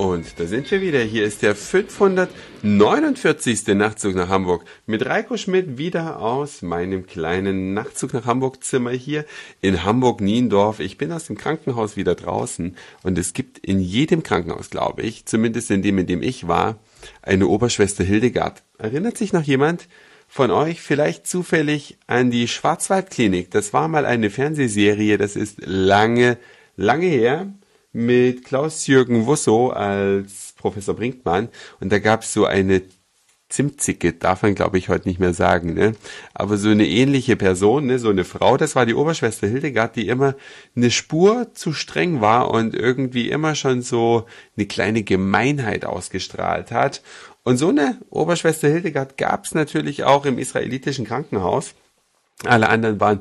[0.00, 1.00] Und da sind wir wieder.
[1.00, 3.66] Hier ist der 549.
[3.74, 9.26] Nachtzug nach Hamburg mit Reiko Schmidt wieder aus meinem kleinen Nachtzug nach Hamburg Zimmer hier
[9.60, 10.80] in Hamburg-Niendorf.
[10.80, 15.26] Ich bin aus dem Krankenhaus wieder draußen und es gibt in jedem Krankenhaus, glaube ich,
[15.26, 16.78] zumindest in dem, in dem ich war,
[17.20, 18.62] eine Oberschwester Hildegard.
[18.78, 19.86] Erinnert sich noch jemand
[20.28, 23.50] von euch vielleicht zufällig an die Schwarzwaldklinik?
[23.50, 26.38] Das war mal eine Fernsehserie, das ist lange,
[26.78, 27.52] lange her
[27.92, 31.48] mit Klaus-Jürgen Wusso als Professor Brinkmann
[31.80, 32.82] und da gab es so eine
[33.50, 35.94] Zimtzicke, darf man glaube ich heute nicht mehr sagen, ne?
[36.32, 37.98] Aber so eine ähnliche Person, ne?
[37.98, 40.36] so eine Frau, das war die Oberschwester Hildegard, die immer
[40.76, 44.24] eine Spur zu streng war und irgendwie immer schon so
[44.56, 47.02] eine kleine Gemeinheit ausgestrahlt hat.
[47.42, 51.74] Und so eine Oberschwester Hildegard gab es natürlich auch im israelitischen Krankenhaus.
[52.44, 53.20] Alle anderen waren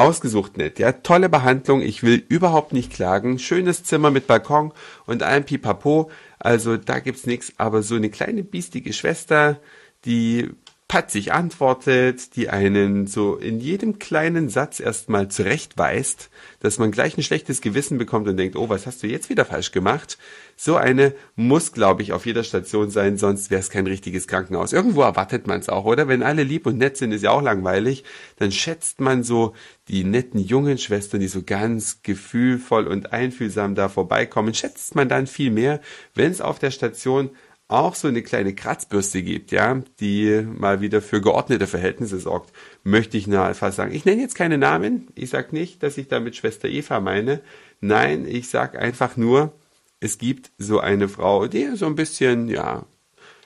[0.00, 0.92] Ausgesucht nett, ja.
[0.92, 1.82] Tolle Behandlung.
[1.82, 3.38] Ich will überhaupt nicht klagen.
[3.38, 4.72] Schönes Zimmer mit Balkon
[5.06, 6.10] und allem Pipapo.
[6.38, 7.52] Also da gibt's nichts.
[7.58, 9.60] Aber so eine kleine biestige Schwester,
[10.04, 10.50] die
[10.90, 17.22] patzig antwortet, die einen so in jedem kleinen Satz erstmal zurechtweist, dass man gleich ein
[17.22, 20.18] schlechtes Gewissen bekommt und denkt, oh, was hast du jetzt wieder falsch gemacht?
[20.56, 24.72] So eine muss, glaube ich, auf jeder Station sein, sonst wäre es kein richtiges Krankenhaus.
[24.72, 26.08] Irgendwo erwartet man es auch, oder?
[26.08, 28.02] Wenn alle lieb und nett sind, ist ja auch langweilig.
[28.38, 29.54] Dann schätzt man so
[29.86, 35.28] die netten jungen Schwestern, die so ganz gefühlvoll und einfühlsam da vorbeikommen, schätzt man dann
[35.28, 35.80] viel mehr,
[36.16, 37.30] wenn es auf der Station
[37.70, 43.16] auch so eine kleine Kratzbürste gibt, ja, die mal wieder für geordnete Verhältnisse sorgt, möchte
[43.16, 43.94] ich fast sagen.
[43.94, 45.08] Ich nenne jetzt keine Namen.
[45.14, 47.40] Ich sage nicht, dass ich damit Schwester Eva meine.
[47.80, 49.52] Nein, ich sage einfach nur,
[50.00, 52.86] es gibt so eine Frau, die so ein bisschen, ja,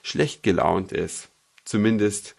[0.01, 1.29] schlecht gelaunt ist.
[1.65, 2.35] Zumindest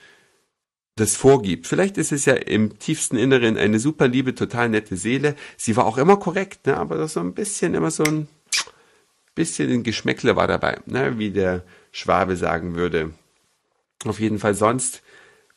[0.97, 1.67] das vorgibt.
[1.67, 5.37] Vielleicht ist es ja im tiefsten Inneren eine super liebe, total nette Seele.
[5.57, 8.29] Sie war auch immer korrekt, ne, aber so ein bisschen immer so ein
[9.35, 11.65] bisschen ein Geschmäckle war dabei, ne, wie der
[11.97, 13.15] Schwabe sagen würde.
[14.05, 15.03] Auf jeden Fall sonst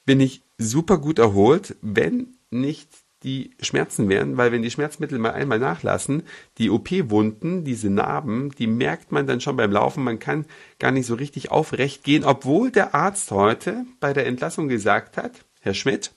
[0.06, 2.90] bin ich super gut erholt, wenn nicht
[3.24, 6.24] die Schmerzen wären, weil wenn die Schmerzmittel mal einmal nachlassen,
[6.58, 10.46] die OP-Wunden, diese Narben, die merkt man dann schon beim Laufen, man kann
[10.80, 15.44] gar nicht so richtig aufrecht gehen, obwohl der Arzt heute bei der Entlassung gesagt hat,
[15.60, 16.14] Herr Schmidt,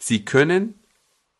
[0.00, 0.74] Sie können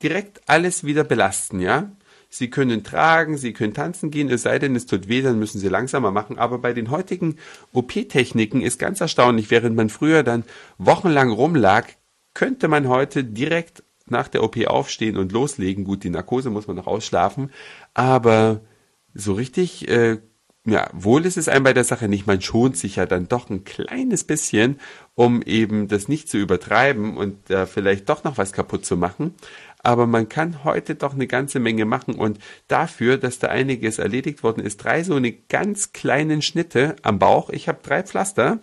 [0.05, 1.91] direkt alles wieder belasten, ja?
[2.33, 5.59] Sie können tragen, Sie können tanzen gehen, es sei denn, es tut weh, dann müssen
[5.59, 6.39] Sie langsamer machen.
[6.39, 7.37] Aber bei den heutigen
[7.73, 10.45] OP-Techniken ist ganz erstaunlich, während man früher dann
[10.79, 11.89] wochenlang rumlag,
[12.33, 15.85] könnte man heute direkt nach der OP aufstehen und loslegen.
[15.85, 17.51] Gut, die Narkose muss man noch ausschlafen,
[17.95, 18.61] aber
[19.13, 20.19] so richtig, äh,
[20.67, 22.27] ja, wohl ist es einem bei der Sache nicht.
[22.27, 24.79] Man schont sich ja dann doch ein kleines bisschen,
[25.15, 29.35] um eben das nicht zu übertreiben und äh, vielleicht doch noch was kaputt zu machen
[29.83, 32.39] aber man kann heute doch eine ganze Menge machen und
[32.69, 37.51] dafür, dass da einiges erledigt worden ist, drei so eine ganz kleinen Schnitte am Bauch.
[37.51, 38.61] Ich habe drei Pflaster,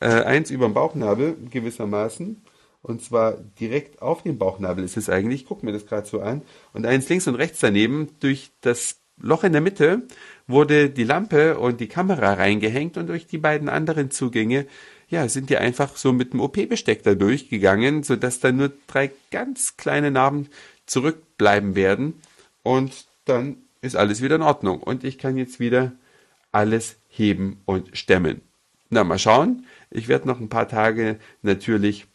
[0.00, 2.42] äh, eins über dem Bauchnabel gewissermaßen
[2.82, 6.20] und zwar direkt auf dem Bauchnabel ist es eigentlich, ich gucke mir das gerade so
[6.20, 6.42] an
[6.72, 10.02] und eins links und rechts daneben durch das Loch in der Mitte
[10.46, 14.66] wurde die Lampe und die Kamera reingehängt und durch die beiden anderen Zugänge
[15.08, 19.76] ja, sind die einfach so mit dem OP-Besteck da durchgegangen, sodass da nur drei ganz
[19.76, 20.48] kleine Narben
[20.86, 22.20] zurückbleiben werden.
[22.62, 24.82] Und dann ist alles wieder in Ordnung.
[24.82, 25.92] Und ich kann jetzt wieder
[26.52, 28.42] alles heben und stemmen.
[28.90, 29.66] Na, mal schauen.
[29.90, 32.06] Ich werde noch ein paar Tage natürlich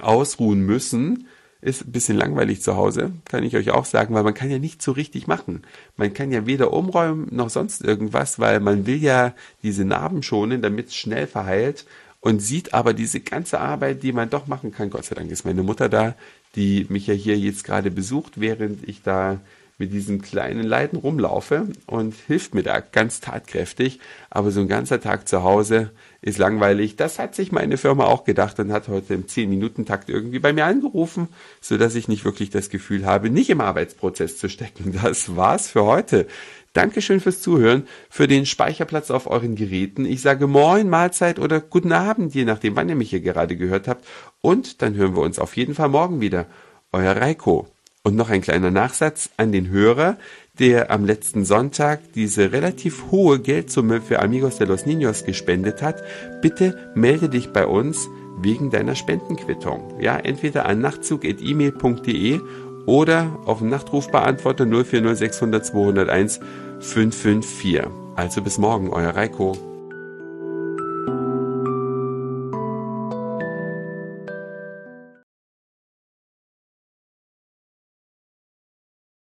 [0.00, 1.28] ausruhen müssen.
[1.64, 4.58] Ist ein bisschen langweilig zu Hause, kann ich euch auch sagen, weil man kann ja
[4.58, 5.62] nicht so richtig machen.
[5.96, 9.32] Man kann ja weder umräumen noch sonst irgendwas, weil man will ja
[9.62, 11.86] diese Narben schonen, damit es schnell verheilt
[12.20, 14.90] und sieht aber diese ganze Arbeit, die man doch machen kann.
[14.90, 16.14] Gott sei Dank ist meine Mutter da,
[16.54, 19.40] die mich ja hier jetzt gerade besucht, während ich da
[19.76, 23.98] mit diesen kleinen Leiden rumlaufe und hilft mir da ganz tatkräftig.
[24.30, 25.90] Aber so ein ganzer Tag zu Hause
[26.22, 26.96] ist langweilig.
[26.96, 30.64] Das hat sich meine Firma auch gedacht und hat heute im 10-Minuten-Takt irgendwie bei mir
[30.64, 31.28] angerufen,
[31.60, 34.98] so dass ich nicht wirklich das Gefühl habe, nicht im Arbeitsprozess zu stecken.
[35.02, 36.26] Das war's für heute.
[36.72, 40.04] Dankeschön fürs Zuhören, für den Speicherplatz auf euren Geräten.
[40.04, 43.86] Ich sage Moin, Mahlzeit oder Guten Abend, je nachdem, wann ihr mich hier gerade gehört
[43.86, 44.04] habt.
[44.40, 46.46] Und dann hören wir uns auf jeden Fall morgen wieder.
[46.90, 47.73] Euer Reiko.
[48.06, 50.18] Und noch ein kleiner Nachsatz an den Hörer,
[50.58, 56.02] der am letzten Sonntag diese relativ hohe Geldsumme für Amigos de los Niños gespendet hat.
[56.42, 58.06] Bitte melde dich bei uns
[58.38, 60.00] wegen deiner Spendenquittung.
[60.02, 62.40] Ja, entweder an nachtzug.email.de
[62.84, 66.40] oder auf den Nachtrufbeantworter 040600 201
[66.80, 67.84] 554.
[68.16, 69.73] Also bis morgen, euer Reiko.